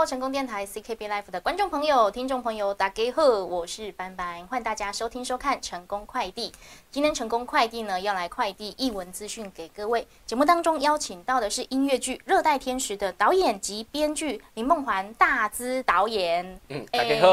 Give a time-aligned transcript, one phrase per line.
[0.00, 6.50] Hello，成功电台 CKB Life 的观众朋友、听众朋友，大家好，我是班班，欢迎大家收听收看成功快递。
[6.90, 10.08] 今天成功快递呢要来快递译文资讯给各位。
[10.24, 16.58] 节目当中邀请到的是音乐剧《热带天使》的导演及编剧林梦环大资导演。
[16.70, 17.28] 嗯，大家好，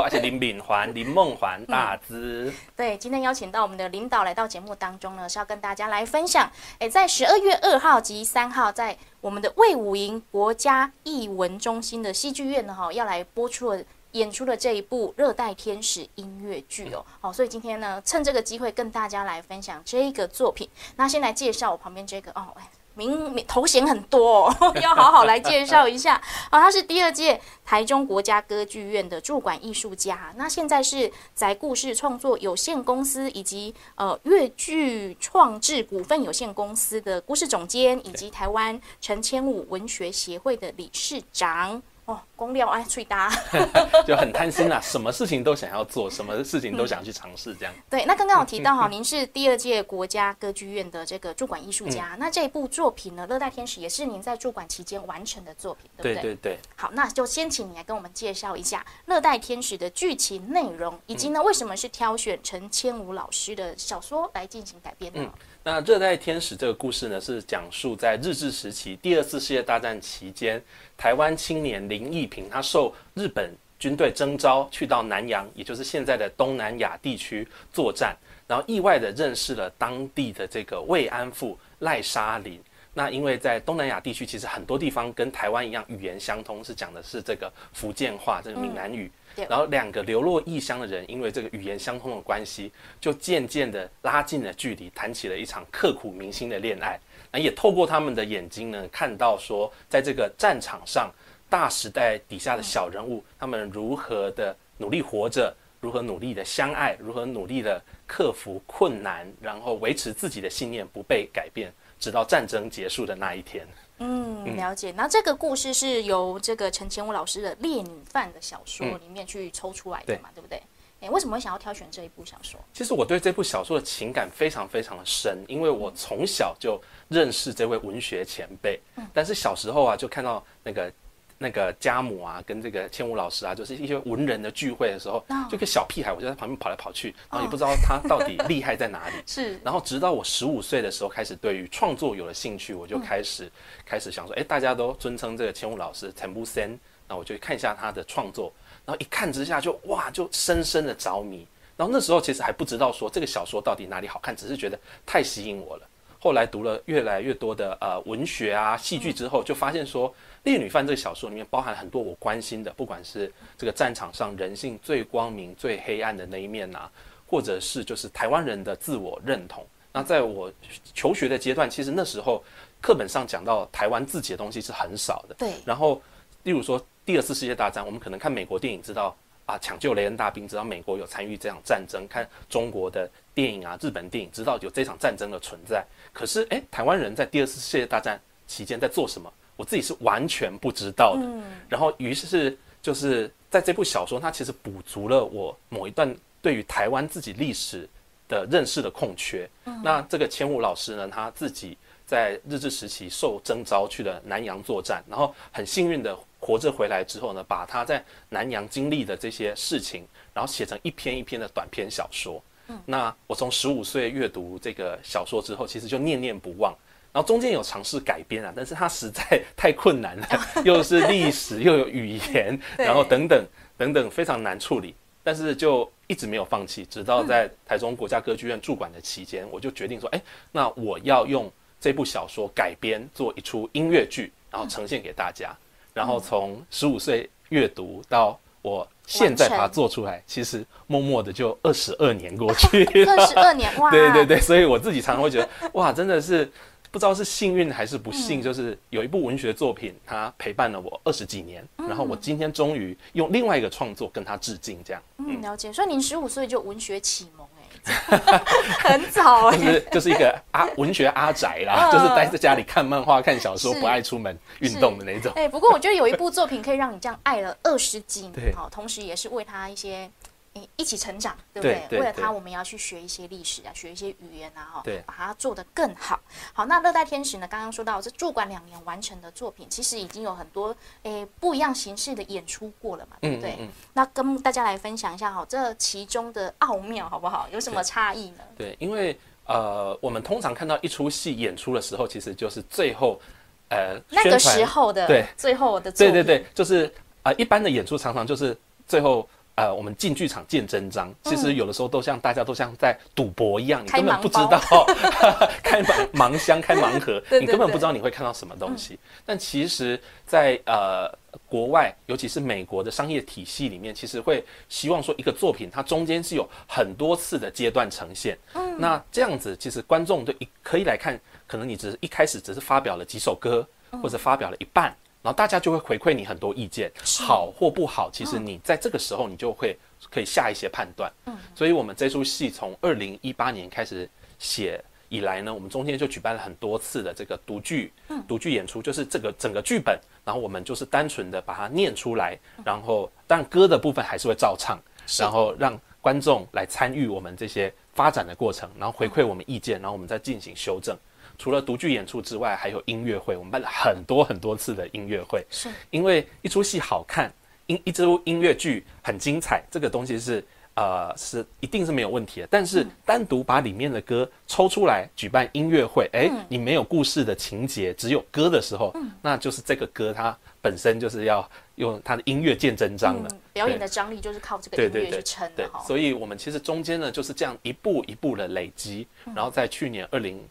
[0.00, 2.54] 我 是林敏环、林梦环大资。
[2.76, 6.48] 对，今天邀请到我们的领导来到节目当中呢，是要跟大家来分享。
[6.78, 8.96] 哎，在十二月二号及三号，在
[9.26, 13.82] 我们的魏武营国家艺文中心的戏剧院呢，哈，要来播出了
[14.16, 17.04] 演出了这一部《热带天使》音乐剧哦。
[17.20, 20.68] 好，所以今天呢，趁这个机会跟大家来分享这个作品。
[20.96, 22.48] 那先来介绍我旁边这个哦，
[22.94, 26.20] 名名头衔很多，哦， 要好好来介绍一下。
[26.50, 41.82] 好，他是第二届台中国家歌剧院的驻馆艺术家，那现在是在故事创作有限公司以及呃粤剧创制股份有限公司的故事总监，以及台湾陈千武文学协会的理事长。
[42.06, 43.28] 哦，公料哎，最搭
[44.06, 47.74] 就很贪心啦，什么事情都想要做，什么事情都想去尝试，这样。
[47.90, 56.22] 对，那刚刚有提到哈， 您是第二届国家歌剧院的这个驻馆艺术家，那这一部作品呢，《热带天使》也是您在驻馆期间完成的作品，对不对？
[56.22, 56.58] 对对对。
[56.76, 65.28] 好，那就先请你来跟我们介绍一下《热带天使》的剧情内容，以及呢，为什么是挑选陈千武老师的小说来进行改编呢？
[65.64, 70.62] 那《热带天使》这个故事呢，是讲述在日治时期第二次世界大战期间，
[70.96, 78.16] 台湾青年林义平他受日本军队征召去到南洋，也就是现在的东南亚地区作战，
[78.48, 82.60] 然后意外的认识了当地的这个慰安妇赖沙林。
[82.94, 89.10] 那因为在东南亚地区，其实很多地方跟台湾一样语言相通，是讲的是这个福建话，这个闽南语。
[89.50, 96.98] 然后两个流落异乡的人，因为这个语言相通的关系，就渐渐的拉近了距离，谈起了一场刻骨铭心的恋爱。
[97.36, 101.12] 那也透过他们的眼睛呢，看到说，在这个战场上，
[101.50, 113.68] 大时代底下的小人物，他们如何的努力活着，如何努力的相爱，如何努力的克服困难，然后维持自己的信念不被改变，直到战争结束的那一天。
[113.98, 114.90] 嗯，了解。
[114.92, 120.62] 那这个故事是由这个陈千武老师的《烈女犯》的小说里面去抽出来的嘛，对不对？
[121.06, 122.58] 哎，为什么会想要挑选这一部小说？
[122.72, 128.80] 其实我对这部小说的情感非常非常的深，因为我从小就认识这位文学前辈。
[128.96, 130.92] 嗯，但是小时候啊，就看到那个。
[131.38, 139.16] 那个家母啊，跟这个千武老师啊，就是一些文人的聚会的时候，就个小屁孩，我就在旁边跑来跑去，然后也不知道他到底厉害在哪里。
[139.28, 143.52] 是，然后直到我十五岁的时候，开始对于创作有了兴趣，我就开始
[143.84, 146.70] 开始想说，哎，大家都尊称这个千武老师陈不森，
[147.06, 148.50] 那我就看一下他的创作，
[148.86, 151.46] 然后一看之下就哇，就深深的着迷。
[151.76, 155.86] 然后那时候其实还不知道说这个小说到底哪里好看，只是觉得太吸引我了。
[156.18, 160.08] 后来读了越来越多的呃文学啊戏剧之后，就发现说。
[160.48, 166.88] 《烈女犯》这个小说里面包含很多我关心的，不管是这个战场上人性最光明、最黑暗的那一面呐，
[167.26, 169.66] 或者是就是台湾人的自我认同。
[169.92, 170.48] 那在我
[170.94, 172.44] 求学的阶段，其实那时候
[172.80, 175.34] 课本上讲到台湾自己的东西是很少的。
[175.36, 175.52] 对。
[175.64, 176.00] 然后，
[176.44, 185.86] 例如说第二次世界大战，我们可能看美国电影知道啊，抢救雷恩大兵，知道美国有参与这场战争；看中国的电影啊，日本电影知道有这场战争的存在。
[186.12, 189.32] 可是，哎，台湾人在第二次世界大战期间在做什么？
[189.54, 191.22] 我自己是完全不知道的，
[191.68, 196.12] 然后于是是就是在这部小说，它其实补足了我某一段
[196.42, 197.88] 对于台湾自己历史
[198.28, 199.48] 的认识的空缺。
[199.84, 212.40] 那这个千武老师呢，他自己在日治时期受征召去了南洋作战，然后很幸运的活着回来之后呢，把他在南洋经历的这些事情，然后写成一篇一篇的短篇小说。
[212.84, 216.72] 那我从十五岁阅读这个小说之后，其实就念念不忘。
[217.12, 220.28] 然后中间有尝试改编啊，但是它实在太困难了，
[220.64, 223.44] 又是历史又有语言， 然后等等
[223.76, 224.94] 等等非常难处理。
[225.24, 235.56] 但是就一直没有放弃，直到在台中国家歌剧院驻馆的期间，我就决定说，哎，那我要用这部小说改编做一出音乐剧，然后呈现给大家。
[235.96, 243.90] 然后从十五岁阅读到我现在把它做出来，其实默默的就二十二年过去 二十二年哇！
[243.90, 246.52] 对对对，所以我自己常常会觉得，哇，真的是。
[246.88, 255.02] 不知道是幸运还是不幸，就是有一部文学作品，它陪伴了我二十几年，然后我今天终于用另外一个创作跟它致敬，这样。
[255.18, 255.70] 嗯，了解。
[255.70, 257.55] 所以您十五岁就文学启蒙，哎，
[257.86, 259.56] 很早哎。
[259.58, 265.32] 就是就是一个阿文学阿宅啦，就是待在家里看漫画、看小说，不爱出门运动的那种。
[265.36, 270.10] 哎，不过我觉得有一部作品可以让你这样爱了二十几年，好，同时也是为他一些。
[270.56, 271.74] 诶一起成长，对不对？
[271.74, 276.18] 对对为了他，我们要去学一些历史啊，学一些语言啊，哈，对把它做得更好。
[276.52, 277.46] 好，那热带天使呢？
[277.46, 283.52] 刚刚说到这驻馆两年完成的作品，其实已经有很多诶不一样形式的演出过了嘛，对不对？
[283.52, 287.46] 嗯嗯嗯那跟大家来分享一下哈，这其中的奥妙好不好？
[287.52, 288.38] 有什么差异呢？
[288.56, 293.20] 对，因为呃，我们通常看到一出戏演出的时候，其实就是最后
[293.68, 296.92] 呃那个时候的对最后的作品，对对对，就是
[297.22, 298.56] 呃，一般的演出常常就是
[298.86, 301.12] 最后呃，我们进剧场见真章。
[301.24, 304.60] 其实有的时候都像大家都像在赌博一样，你根本不知道
[305.64, 308.98] 开盲盲箱、开盲盒， 对对你根本不知道你会看到什么东西。
[309.24, 311.10] 但其实在，呃
[311.48, 318.36] 国外，尤其是美国的商业体系里面，其实会希望说一个作品它中间是有很多次的阶段呈现。
[318.52, 323.66] 嗯，那这样子其实观众对可以来看，可能你只是一开始只是发表了几首歌，
[324.02, 324.94] 或者发表了一半。
[325.26, 329.76] 然后大家就会回馈你很多意见，好或不好，其实你在这个时候你就会
[330.08, 331.12] 可以下一些判断。
[331.24, 334.08] 嗯，所以我们这出戏从二零一八年开始
[334.38, 337.92] 写以来呢，我们中间就举办了很多次的这个读剧，
[338.28, 344.78] 读剧演出，就是这个整个剧本，然后我们就是单纯的把它念出来，然后但歌的部分还是会照唱，
[345.18, 350.96] 然后让观众来参与我们这些发展的过程，然后回馈我们意见，然后我们再进行修正。
[351.38, 355.44] 除了独剧演出之外，还有音乐会，我们办了很多很多次的音乐会。
[355.50, 357.32] 是因为一出戏好看，
[357.66, 360.44] 一一出音乐剧很精彩，这个东西是
[360.74, 362.48] 呃是一定是没有问题的。
[362.50, 373.28] 但是单独把里面的歌抽出来举办音乐会，哎、你没有故事的情节，只有歌的时候，那就是这个歌它本身就是要用它的音乐见真章的。
[373.32, 380.42] 嗯，表演的张力就是靠这个音乐对对对去撑对的哈。，所以我们其实中间呢就是这样一步一步的累积，然后在去年二零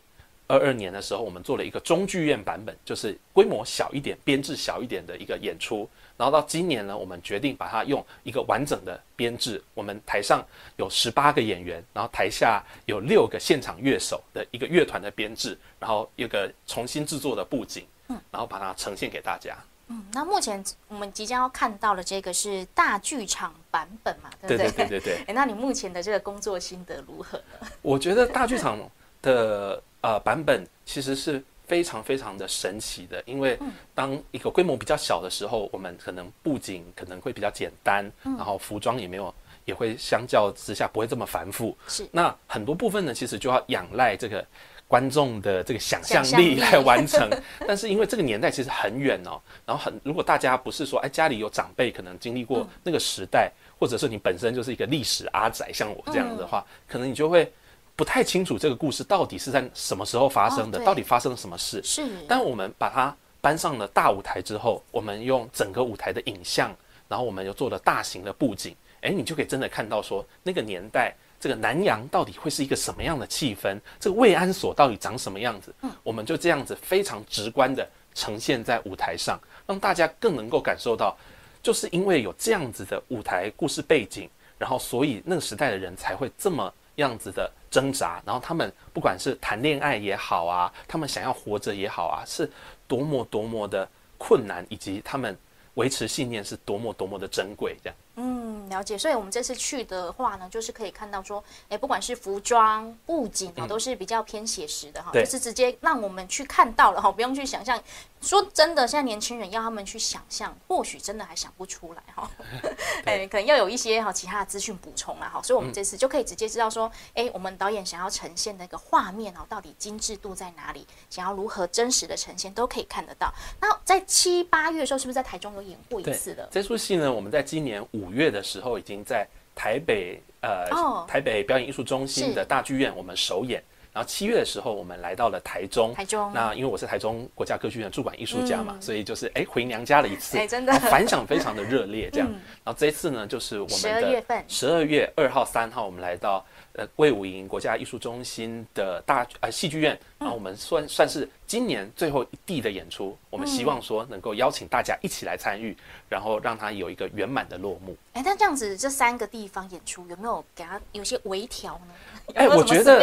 [0.47, 5.89] 二二年的时候，我们做了一个中剧院版本，就是规模小一点、编制小一点的一个演出。
[6.17, 10.45] 然后到今年呢，我们决定把它用一个完整的编制，我们台上
[10.77, 19.57] 有十八个演员，然后台下有六个现场乐手的一个乐团的编制，然后一个重新制作的布景，嗯然后把它呈现给大家。
[19.87, 25.23] 嗯，那目前我们即将要看到的这个是大剧场版本嘛，对不对对对对对对。
[25.27, 27.67] 哎，那你目前的这个工作心得如何呢？
[27.81, 28.79] 我觉得大剧场
[29.21, 33.57] 的呃版本其实是非常非常的神奇的，因为
[33.95, 39.33] 当一个规模比较小的时候，我们可能布景可能会比较简单，然后服装也没有
[39.65, 41.75] 也会相较之下不会这么繁复。
[41.87, 44.45] 是那很多部分呢，其实就要仰赖这个
[44.87, 47.27] 观众的这个想象力力来完成。
[47.67, 57.51] 但是因为这个年代其实很远哦，然后很如果大家不是说哎家里有长辈可能经历嗯过那个时代，或者是你本身就是一个历史阿宅，像我这样的话，嗯可能你就会
[57.95, 61.81] 不太清楚这个故事到底是在什么时候发生的，哦到底发生了什么事。
[61.83, 66.75] 是，但我们把它搬上了大舞台之后，我们用整个舞台的影像，
[67.07, 75.91] 然后我们又做了大型的布景，哎，你就可以真的看到说那个年代这个南洋到底会是一个什么样的气氛，这个慰安所到底长什么样子，嗯。
[76.03, 81.15] 我们就这样子非常直观的呈现在舞台上，让大家更能够感受到，
[81.61, 92.49] 就是因为有这样子的舞台故事背景，然后所以那个时代的人才会这么样子的挣扎，然后他们不管是谈恋爱也好啊，他们想要活着也好啊，是
[92.87, 93.87] 多么多么的
[94.17, 95.37] 困难，以及他们
[95.75, 97.95] 维持信念是多么多么的珍贵，这样。
[98.17, 98.97] 嗯，了解。
[98.97, 107.81] 所以我们这次去的话呢，就是可以看到说，哎，不管是服装、布景啊，都是比较偏写实的哈，对就是直接让我们去看到了哈，不用去想象。
[108.21, 112.27] 说真的，现在年轻人要他们去想象，或许真的还想不出来哈。
[113.05, 123.31] 哎，可能要有一些哈其他的资讯补充啦哈，所以我们这次就可以直接知道说，哎，我们导演想要呈现的一个画面哦，到底精致度在哪里，想要如何真实的呈现，都可以看得到。
[123.61, 126.49] 那在七八月的时候，是不是在台中有演过一次的？
[126.51, 131.05] 这出戏呢，我们在今年五月的时候已经在台北呃、哦。
[131.07, 133.63] 台北表演艺术中心的大剧院我们首演。
[133.93, 135.93] 然后七月的时候，我们来到了台中。
[135.95, 136.29] 台中。
[136.33, 138.81] 那因为我是台中国家歌剧院驻馆艺术家嘛，嗯。
[138.81, 140.73] 所以就是哎回娘家了一次，哎真的。
[140.73, 142.27] 反响非常的热烈这样。
[142.29, 142.35] 嗯
[142.65, 144.43] 然后这一次呢，就是我们12的月份。
[144.49, 146.45] 十二月二号、三号，我们来到
[146.77, 155.75] 呃魏武营国家艺术中心的大呃戏剧院，然后我们算算是今年最后一地的演出，我们希望说能够邀请大家一起来参与，
[156.09, 157.95] 然后让它有一个圆满的落幕。
[158.13, 161.93] 哎，那这样子这三个地方演出有没有给它有些微调呢？
[162.35, 162.99] 哎，我觉得？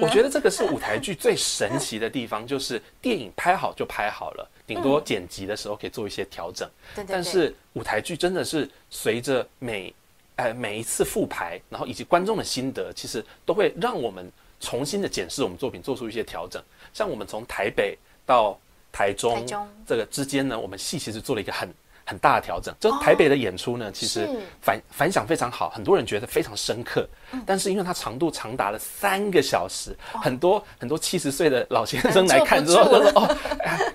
[0.00, 6.68] 我觉得这个是 舞台剧最神奇的地方，就是电影拍好就拍好了，顶多剪辑的时候可以做一些调整。
[6.94, 9.94] 对对对但是舞台剧真的是随着每
[10.36, 16.62] 呃每一次复排，然后以及观众的心得，其实都会让我们重新的检视我们作品，做出一些调整。
[16.92, 18.58] 像我们从台北到
[18.90, 21.68] 台中台中这个之间呢，我们戏其实做了一个很。
[22.12, 22.74] 很大的调整。
[22.78, 24.28] 就台北的演出呢，其实
[24.60, 27.08] 反反响非常好，很多人觉得非常深刻。
[27.46, 33.36] 但是因为它长度长达了三个小时，很多很多七十岁的老先生来看之后，坐不住就说哦，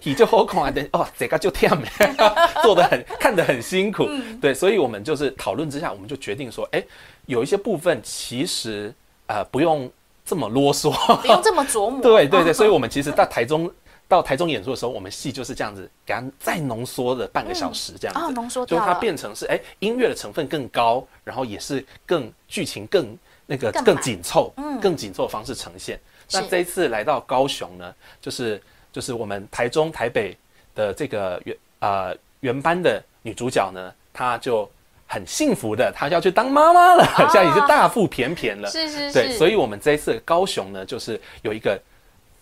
[0.02, 1.88] 你就好恐啊，等哦，这个就跳没，
[2.64, 4.10] 做的很看得很辛苦。
[4.42, 6.84] 对，所以我们就是讨论之下，我们就决定说，哎，
[7.28, 8.92] 有一些部分其实
[9.28, 9.90] 呃不用
[10.26, 12.02] 这么啰嗦，不用这么琢磨。
[12.04, 13.72] 对对对，所以我们其实到台中
[14.08, 26.00] 到台中演出的时候，我们戏就是这样子，给它再浓缩了半个小时这样子，哦浓缩就是它变成是哎音乐的成分更高，然后也是更剧情更那个更紧凑，更紧凑的方式呈现。
[26.32, 28.62] 那这一次来到高雄呢，就是
[28.92, 30.38] 就是我们台中、台北
[30.74, 34.70] 的这个原呃原班的女主角呢，她就
[35.06, 38.70] 很幸福的，她要去当妈妈了，现在已经大腹便便了。
[38.70, 41.80] 是是是，对，所以我们这一次高雄呢，就是有一个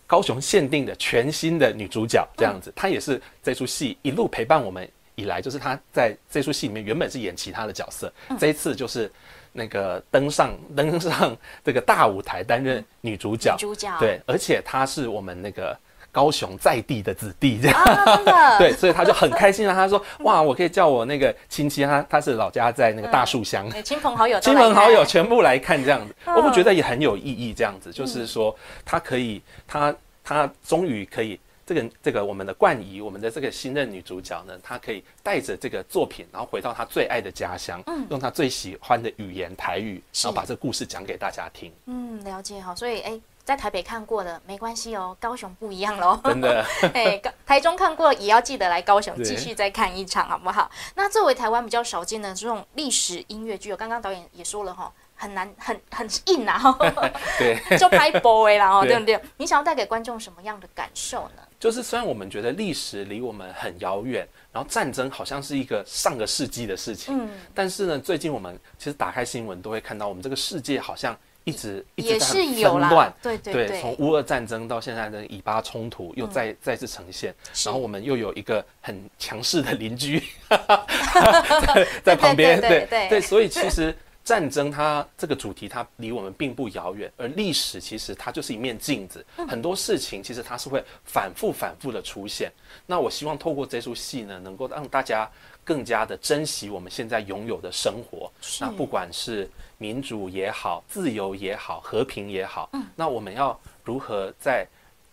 [0.07, 9.11] 高雄限定的全新的女主角，这样子，她也是这出戏一路陪伴我们以来，就是她在这出戏里面原本是演其他的角色，这一次就是
[9.51, 13.95] 那个登上 登上这个大舞台担任女主角，女主角。
[13.99, 15.77] 对，而且她是我们那个。
[16.15, 19.75] 高雄在地的子弟这样，啊， 对，所以他就很开心啊。
[19.75, 27.53] 他说：“哇，我可以叫我那个亲戚，他他是老家在那个大树乡，对亲朋好友亲朋好友全部来看这样子，嗯我会觉得也很有意义。
[27.53, 28.55] 这样子就是说，
[28.85, 29.93] 他可以，他
[30.23, 41.73] 他终于可以，这个这个我们的冠仪，我们的这个新任女主角呢，她可以带着这个作品，然后回到她最爱的家乡，嗯用她最喜欢的语言台语，然后把这个故事讲给大家听。
[41.87, 42.73] 嗯，了解好。
[42.73, 46.19] 所以哎，在台北看过的没关系哦，高雄不一样喽。
[46.23, 50.69] 真的， 哎，台中看过也要记得来高雄继续再看一场，好不好？
[50.95, 56.59] 那作为台湾比较少见的这种历史音乐剧我，刚刚导演也说了哈，很难，很很硬啊，
[57.37, 57.61] 对。
[57.77, 59.21] 就拍 boy 啦，对不对？
[59.37, 61.43] 你想要带给观众什么样的感受呢？
[61.59, 77.33] 就是虽然我们觉得历史离我们很遥远，然后战争好像是一个上个世纪的事情，嗯，但是呢，最近我们其实打开新闻都会看到，我们这个世界好像一直一直也在是有啦纷乱，，对对对，从乌俄战争到现在的以巴冲突又再、再次呈现，
[77.63, 89.47] 然后我们又有一个很强势的邻居在 在旁边，对对对对所以其实战争它这个主题它离我们并不遥远，而历史其实它就是一面镜子，嗯。
[89.47, 92.51] 很多事情其实它是会反复反复的出现。
[92.87, 95.29] 那我希望透过这出戏呢，能够让大家
[95.63, 98.31] 更加的珍惜我们现在拥有的生活。
[98.59, 104.65] 那不管是民主也好，自由也好，和平也好，嗯那我们要如何在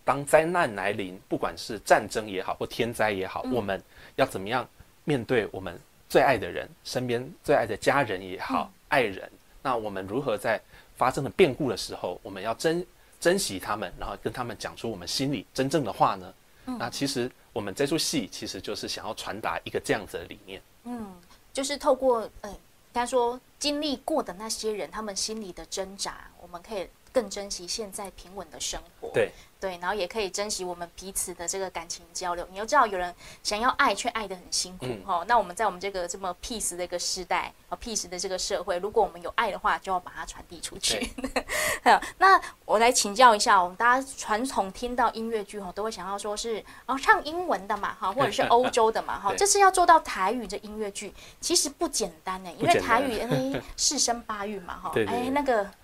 [0.03, 3.81] 当灾难来临，不管是战争也好或天灾也好，我们
[4.15, 4.67] 要怎么样
[5.03, 5.79] 面对我们
[6.09, 9.29] 最爱的人，身边最爱的家人也好，爱人？
[9.61, 10.61] 那我们如何在
[10.95, 12.85] 发生了变故的时候，我们要珍
[13.19, 16.33] 珍惜他们，然后跟他们讲出我们心里真正的话呢？
[16.65, 20.61] 那其实我们这出戏其实就是想要传达一个这样子的理念。
[20.85, 21.13] 嗯
[21.51, 22.49] 就是透过呃，
[22.93, 29.09] 他说经历过的那些人，他们心里的挣扎，我们可以更珍惜现在平稳的生活。
[29.13, 32.45] 对对，然后也可以珍惜我们彼此的这个感情交流。
[32.51, 41.09] 你要知道，有人想要爱，却爱得很辛苦嗯哈、那我们在我们这个这么 peace 的一个时代啊，peace 的这个社会，如果我们有爱的话，就要把它传递出去。
[41.85, 55.82] 好那我来请教一下，我们大家传统听到音乐剧哈，都会想要说是哦唱英文的嘛哈，或者是欧洲的嘛哈， 这次要做到台语的音乐剧，其实不简单呢，因为台语因为 四声八韵嘛哈，哎那个对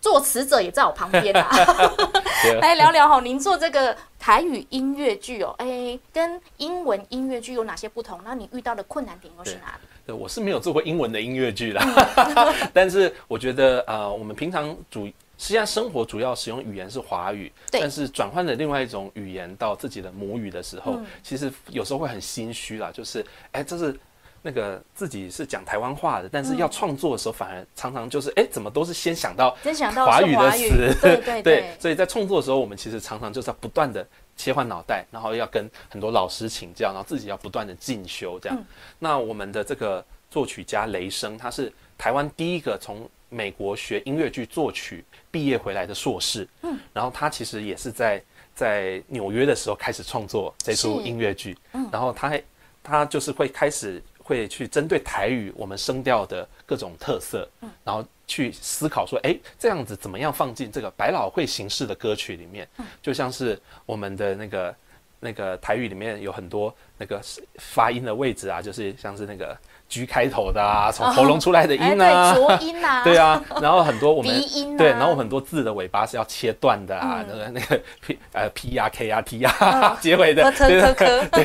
[0.00, 1.48] 作词者也在我旁边啊。
[2.42, 8.18] 对来聊聊哈，您做这个台语音乐剧哦，哎，跟英文音乐剧有哪些不同？
[8.24, 9.86] 那你遇到的困难点又是哪里？
[10.06, 11.84] 对，我是没有做过英文的音乐剧啦，
[12.72, 23.94] 但是我觉得呃，我们平常主实际上生活主要使用语言是华语，但是转换了另外一种语言到自己的母语的时候，嗯其实有时候会很心虚啦，就是哎，这是。
[24.42, 31.76] 那个自己是讲台湾话的，但是要创作的时候，反而常常就是哎，怎么都是先想到真想到华语的词，对对 对。
[31.78, 34.06] 所以在创作的时候，我们其实常常就是要不断的
[34.36, 38.58] 切换脑袋，然后要跟很多老师请教，然后自己要不断的进修这样。
[38.58, 38.64] 嗯。
[38.98, 48.20] 那我们的这个作曲家雷声，他是台湾第一个从美国学音乐剧作曲毕业回来的硕士，嗯，然后他其实也是在
[48.54, 52.42] 在纽约的时候开始创作这出音乐剧，嗯，然后他还
[52.82, 62.68] 他就是会开始会去针对台语我们声调的各种特色，嗯，然后去思考说，哎，这样子怎么样放进这个百老汇形式的歌曲里面？
[63.02, 64.76] 就像是我们的那个
[65.18, 67.20] 那个台语里面有很多那个
[67.56, 69.58] 发音的位置啊，就是像是那个
[69.90, 80.80] G 开头的啊，从喉咙出来的音啊，浊音啊， 对啊，然后很多我们鼻音，对，然后很多字的尾巴是要切断的啊，那个 那个 P 呃 P 呀 K 呀 T 呀 结尾的，对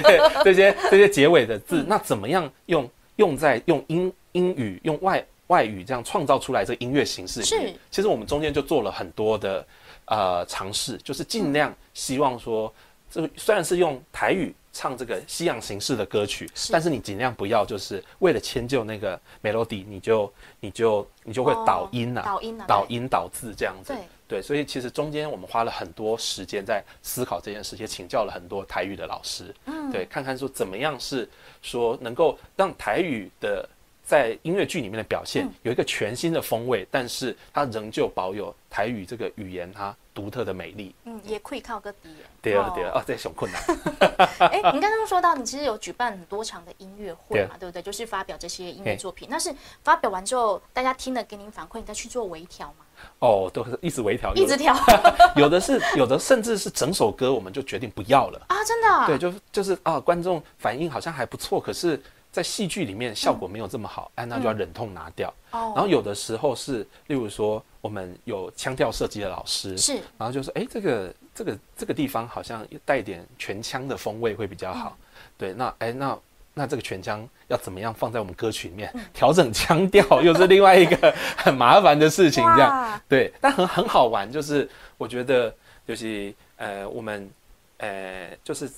[0.02, 7.76] 对，这些这些结尾的字，那怎么样用用在用英英语用外外语这样创造出来这个音乐形式里面？
[7.90, 9.66] 其实我们中间就做了很多的
[10.06, 12.72] 呃尝试，就是尽量希望说。
[13.08, 23.96] 这虽然是用台语唱这个西洋形式的歌曲，但是你尽量不要就是为了迁就那个 melody，你就你就你就会导音呐，导音导音导字这样子。
[24.28, 31.30] 对，所以其实中间我们花了很多时间在思考这件事，也请教了很多台语的老师，嗯，对，看看说怎么样是
[31.62, 33.70] 说能够让台语的
[34.06, 39.94] 在音乐剧里面的表现有一个全新的风味，但是它仍旧保有台语这个语言它。
[40.16, 42.08] 独特的美丽，嗯，也可以靠个底。
[42.42, 43.62] 对啊，对啊，哦，这小困难。
[44.50, 47.82] 哎，你刚刚说到，你其实有举办很多场的音乐会嘛，对不对？
[47.82, 49.28] 就是发表这些音乐作品。
[49.30, 52.86] 那是发表完之后，大家听了给您反馈，你再去做微调吗？
[53.20, 54.74] 哦，都是一直微调，一直调。
[55.36, 58.64] 有的是，有的甚至是整首歌我们就决定不要了啊！
[58.64, 59.08] 真的？
[59.08, 62.02] 对，就就是啊，观众反应好像还不错，可是。
[62.36, 65.34] 在戏剧里面效果没有这么好，哎，那就要忍痛拿掉。
[65.52, 65.72] 哦。
[65.74, 74.98] 然后有的时候是，例如说我们有腔调设计的老师，是，然后就说，哎，这个这个这个地方好像带点全腔的风味会比较好。
[75.38, 76.20] 对，那哎，那
[76.54, 78.94] 那这个全腔要怎么样放在我们歌曲里面？
[79.16, 83.02] 调整腔调又是另外一个很麻烦的事情，这样。
[83.08, 85.56] 对，但很很好玩，就是我觉得
[85.88, 87.30] 就是呃，我们
[87.78, 88.70] 呃，就是。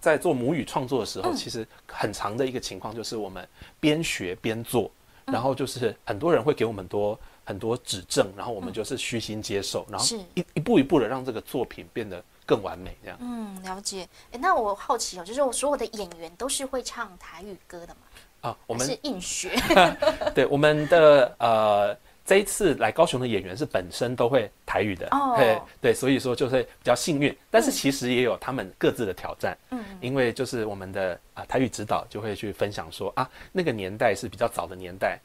[0.00, 3.46] 在做母语创作的时候，其实很长的一个情况就是我们
[3.80, 4.90] 边学边做，
[5.26, 13.18] 然后就是很多人会给我们多很多指正，然后我们就是虚心接受，然后一一步一步的让这个作品变得更完美，这样。
[13.20, 14.08] 嗯，了解。
[14.32, 18.00] 哎，那我好奇哦，就是我所有的演员都是会唱台语歌的吗？
[18.42, 19.50] 啊，我们是硬学。
[20.34, 21.96] 对，我们的呃。
[22.28, 27.34] 这一次来高雄的演员是本身都会台语的，对对，所以说就会比较幸运。
[27.50, 35.18] 但是其实也有他们各自的挑战，嗯，因为就是我们的啊台语指导就会去分享说啊，那个年代是比较早的年代，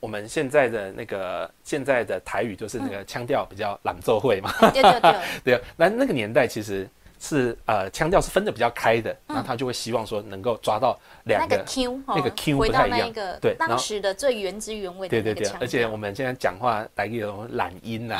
[0.00, 6.88] 我们现在的那个现在的台语就是那个腔调比较朗奏会嘛，对对对，对， 那那个年代其实。
[7.20, 18.18] 是呃，腔调是分的比较开的，然后他就会希望说能够抓到两个 Q，那个 Q 不太一样，对，当时的最原汁原味的对对对，而且我们现在讲话来一种懒音呐，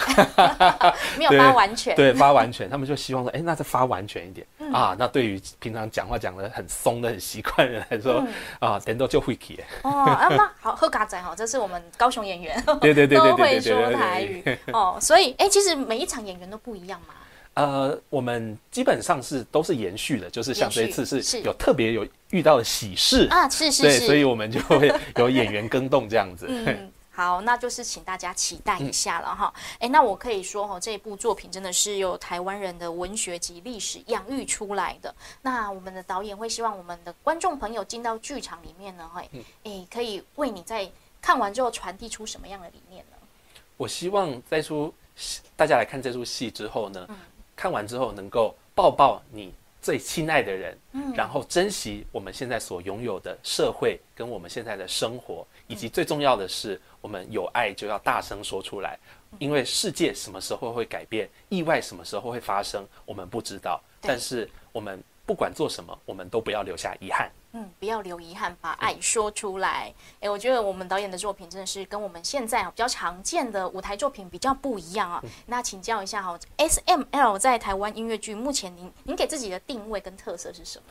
[1.17, 4.47] 没有发完全，对，发完全，他们就希望说，哎，那再发完全一点。
[4.73, 4.97] 啊。
[4.99, 8.27] 那对于平常讲话讲的很松的、很习惯的人来说，
[8.59, 9.61] 啊，点都就会起。
[9.83, 13.19] 哦，那好，贺嘎仔哈，这是我们高雄演员，对对对。
[13.19, 14.43] 都会说台语。
[14.73, 17.15] 哦，所以哎，其实每一场演员都不一样嘛。
[17.59, 26.47] 呃，我们基本上是都是延续的，就是像这一次是有特别有遇到的喜事啊，是是是，所以我们就会有演员更动这样子。
[26.49, 29.53] 嗯，好，那就是请大家期待一下了哈。
[29.81, 35.13] 哎，那我可以说哈，这一部作品真的是由台湾人的文学及历史养育出来的。
[35.43, 39.29] 那我们的导演会希望我们的观众朋友进到剧场里面呢，会
[39.65, 40.89] 哎可以为你在
[41.21, 43.17] 看完之后传递出什么样的理念呢？
[43.77, 44.95] 我希望在出
[45.57, 47.05] 大家来看这出戏之后呢。
[47.59, 58.97] 看完之后，能够抱抱你最亲爱的人，嗯，然后珍惜我们现在所拥有的社会跟我们现在的生活，以及最重要的是，我们有爱就要大声说出来，
[59.41, 65.03] 因为世界什么时候会改变，意外什么时候会发生，我们不知道，但是我们。
[65.29, 67.31] 不管做什么，我们都不要留下遗憾。
[67.53, 69.93] 嗯，不要留遗憾，把爱说出来。
[70.21, 75.23] 哎，我觉得我们导演的作品真的是跟我们现在比较常见的舞台作品比较不一样啊。
[75.47, 80.85] 那请教一下哈，S M L 在台湾音乐剧目前您您给自己的定位跟特色是什么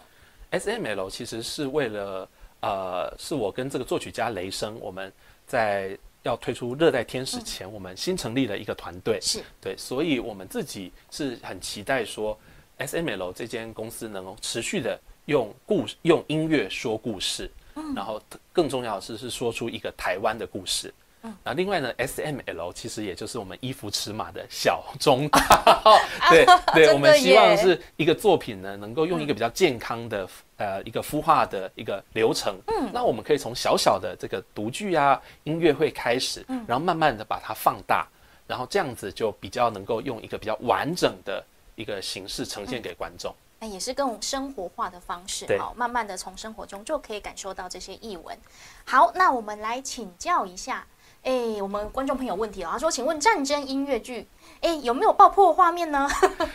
[0.49, 2.27] ？S M L 其实是为了
[2.61, 5.13] 呃，是我跟这个作曲家雷声，我们
[5.45, 12.37] 在要推出《热带天使》前，我们新成立了一个团队，是对，所以我们自己是很期待说。
[12.79, 25.83] S M L 这间公司能够持续的用故用音乐说故事，嗯，然后更重要的是是说出一个台湾的故事，嗯，那另外呢，S M L 其实也就是我们衣服尺码的小中 大，
[26.29, 38.07] 对对，我们希望是一个作品呢，能够用一个比较健康的呃一个孵化的一个流程，嗯，那我们可以从小小的这个独剧啊音乐会开始，嗯，然后慢慢的把它放大，
[38.47, 41.43] 然后这样子就比较能够用一个比较完整的。
[41.77, 48.37] 一个形式呈现给观众，那也是更生活化的方式，好，慢慢的从生活中就可以感受到这些译文。
[48.85, 50.85] 好，那我们来请教一下，
[51.23, 54.27] 哎，我们观众朋友问题了，他说：“请问战争音乐剧，
[54.61, 56.07] 哎，有没有爆破画面呢？”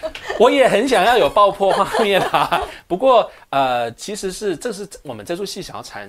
[0.39, 6.09] 我也很想要有爆破画面啊，不过呃，其实是这是我们这出戏想要阐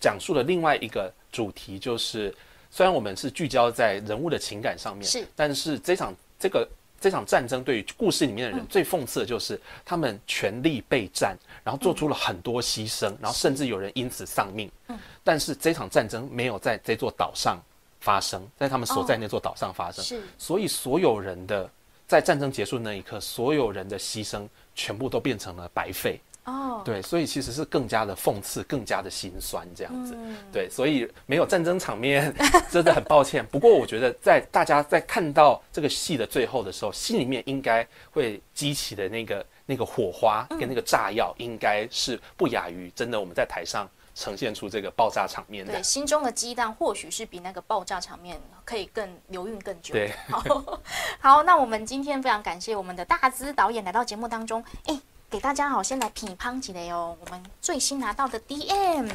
[0.00, 2.34] 讲述的另外一个主题，就是
[2.68, 6.68] 虽然我们是聚焦在人物的情感上面，是，但是这场这个
[7.02, 14.70] 这场战争对于故事里面的人最讽刺的就是他们全力备战，然后做出了很多牺牲，然后甚至有人因此丧命。
[14.88, 17.60] 嗯，但是这场战争没有在这座岛上。
[18.02, 21.70] 发生在他们所在那座岛上发生，是，所以所有人的
[22.04, 26.20] 在战争结束那一刻，所有人的牺牲全部都变成了白费。
[26.44, 30.16] 哦，对，所以其实是更加的讽刺，更加的心酸这样子。
[30.52, 32.34] 对，所以没有战争场面，
[32.70, 33.46] 真的很抱歉。
[33.46, 43.88] 不过我觉得，在大家在看到这个戏的最后的时候，心里面应该会激起的那个那个火花跟那个炸药，应该是不亚于真的我们在台上。
[44.14, 49.94] 呈现出这个爆炸场面，对，心中的鸡蛋或许是比那个爆炸场面可以更留韵更久。
[49.94, 50.80] 对， 好，
[51.18, 55.00] 好，那我们今天非常感谢我们的大资导演来到节目当中，哎，
[55.32, 59.10] 给大家好，先来品乓几雷哦，我们最新拿到的 DM，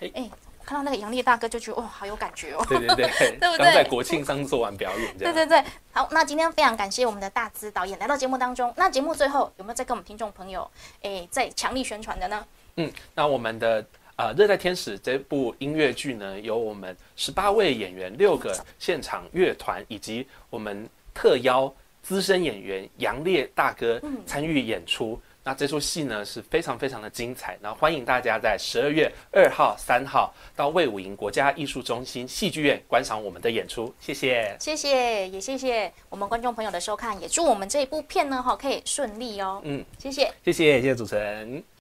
[0.00, 0.30] 哎，
[0.64, 3.08] 看到那个杨烈大哥就觉得哇，好有感觉哦，对对对，
[3.40, 3.64] 对不对？
[3.64, 10.70] 刚在国庆上做完表演，对对对，好，那今天非常感谢我们的大资导演来到节目当中，那节目最后有没有再跟我们听众朋友
[11.02, 12.46] 哎再强力宣传的呢？
[12.76, 13.84] 嗯，那我们的。
[14.14, 21.70] 啊，《热带天使》这部音乐剧呢，由我们十八位演员、六个现场乐团，以及我们特邀
[22.02, 25.20] 资深演员杨烈大哥参与演出。
[25.46, 27.56] 那这出戏呢是非常非常的精彩。
[27.60, 33.94] 那欢迎大家在十二月二号、三号到魏武营国家艺术中心戏剧院观赏我们的演出。
[34.00, 39.60] 谢谢，谢谢，也谢谢我们观众朋友的收看，也祝我们这一部片呢哈可以顺利哦。
[39.62, 41.62] 嗯，谢谢，谢谢，谢谢主持人。